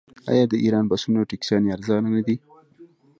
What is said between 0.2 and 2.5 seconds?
آیا د ایران بسونه او ټکسیانې ارزانه نه دي؟